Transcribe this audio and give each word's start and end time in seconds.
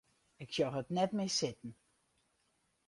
Ik 0.43 0.49
sjoch 0.55 0.79
it 0.81 0.93
net 0.97 1.11
mear 1.17 1.31
sitten. 1.37 1.71